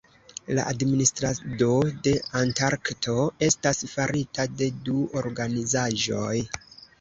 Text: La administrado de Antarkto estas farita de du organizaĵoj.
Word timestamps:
La 0.59 0.61
administrado 0.69 1.67
de 2.07 2.13
Antarkto 2.39 3.15
estas 3.49 3.83
farita 3.93 4.47
de 4.63 4.71
du 4.89 5.05
organizaĵoj. 5.23 6.35